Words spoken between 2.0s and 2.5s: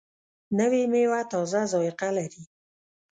لري